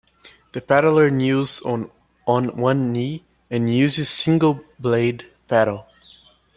[0.53, 1.91] The paddler kneels on
[2.25, 5.85] one knee, and uses a single-blade paddle.